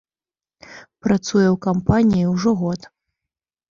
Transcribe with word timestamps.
Працуе 1.09 1.45
ў 1.51 1.53
кампаніі 1.69 2.29
ўжо 2.35 2.59
год. 2.67 2.93